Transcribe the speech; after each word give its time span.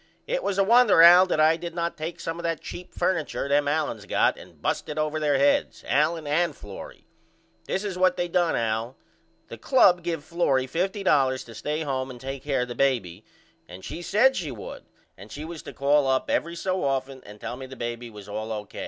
It 0.25 0.41
was 0.41 0.57
a 0.57 0.63
wonder 0.63 1.03
Al 1.03 1.27
that 1.27 1.39
I 1.39 1.57
did 1.57 1.75
not 1.75 1.95
take 1.95 2.19
some 2.19 2.39
of 2.39 2.43
that 2.43 2.59
cheap 2.59 2.91
furniture 2.91 3.47
them 3.47 3.67
Aliens 3.67 4.07
got 4.07 4.35
and 4.35 4.59
bust 4.59 4.89
it 4.89 4.97
over 4.97 5.19
there 5.19 5.37
heads, 5.37 5.83
Allen 5.85 6.25
and 6.25 6.55
Florrie. 6.55 7.05
This 7.65 7.83
is 7.83 7.99
what 7.99 8.17
they 8.17 8.27
done 8.27 8.55
Al. 8.55 8.95
The 9.49 9.59
club 9.59 10.01
give 10.01 10.23
Florrie 10.23 10.65
$50.00 10.65 11.45
to 11.45 11.53
stay 11.53 11.81
home 11.83 12.09
and 12.09 12.19
take 12.19 12.43
care 12.43 12.61
of 12.63 12.67
the 12.69 12.73
baby 12.73 13.23
and 13.69 13.85
she 13.85 14.01
said 14.01 14.35
she 14.35 14.49
would 14.49 14.85
and 15.19 15.31
she 15.31 15.45
was 15.45 15.61
to 15.61 15.71
call 15.71 16.07
up 16.07 16.31
every 16.31 16.55
so 16.55 16.83
often 16.83 17.21
and 17.23 17.39
tell 17.39 17.55
me 17.55 17.67
the 17.67 17.75
baby 17.75 18.09
was 18.09 18.27
all 18.27 18.51
O. 18.51 18.67